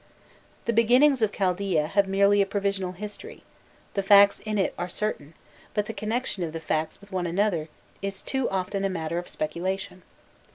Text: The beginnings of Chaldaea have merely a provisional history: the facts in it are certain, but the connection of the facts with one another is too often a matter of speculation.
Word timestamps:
The 0.65 0.73
beginnings 0.73 1.21
of 1.21 1.31
Chaldaea 1.31 1.85
have 1.85 2.07
merely 2.07 2.41
a 2.41 2.47
provisional 2.47 2.93
history: 2.93 3.43
the 3.93 4.01
facts 4.01 4.39
in 4.39 4.57
it 4.57 4.73
are 4.75 4.89
certain, 4.89 5.35
but 5.75 5.85
the 5.85 5.93
connection 5.93 6.41
of 6.41 6.53
the 6.53 6.59
facts 6.59 6.99
with 6.99 7.11
one 7.11 7.27
another 7.27 7.69
is 8.01 8.23
too 8.23 8.49
often 8.49 8.83
a 8.83 8.89
matter 8.89 9.19
of 9.19 9.29
speculation. 9.29 10.01